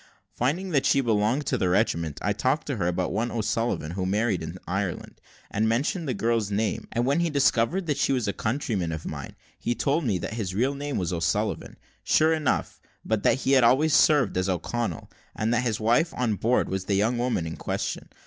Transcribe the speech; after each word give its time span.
Finding 0.33 0.71
that 0.71 0.87
he 0.87 0.99
belonged 1.01 1.45
to 1.45 1.59
the 1.59 1.69
regiment, 1.69 2.17
I 2.23 2.33
talked 2.33 2.65
to 2.65 2.75
him 2.75 2.81
about 2.87 3.13
one 3.13 3.29
O'Sullivan 3.29 3.91
who 3.91 4.07
married 4.07 4.41
in 4.41 4.57
Ireland, 4.67 5.21
and 5.51 5.69
mentioned 5.69 6.07
the 6.07 6.15
girl's 6.15 6.49
name, 6.49 6.87
and 6.91 7.05
when 7.05 7.19
he 7.19 7.29
discovered 7.29 7.85
that 7.85 7.99
she 7.99 8.11
was 8.11 8.27
a 8.27 8.33
countryman 8.33 8.91
of 8.91 9.05
mine, 9.05 9.35
he 9.59 9.75
told 9.75 10.03
me 10.03 10.17
that 10.17 10.33
his 10.33 10.55
real 10.55 10.73
name 10.73 10.97
was 10.97 11.13
O'Sullivan, 11.13 11.77
sure 12.03 12.33
enough, 12.33 12.81
but 13.05 13.21
that 13.21 13.41
he 13.41 13.51
had 13.51 13.63
always 13.63 13.93
served 13.93 14.37
as 14.37 14.49
O'Connell, 14.49 15.07
and 15.35 15.53
that 15.53 15.61
his 15.61 15.79
wife 15.79 16.15
on 16.17 16.33
board 16.33 16.67
was 16.67 16.85
the 16.85 16.95
young 16.95 17.19
woman 17.19 17.45
in 17.45 17.55
question. 17.55 18.09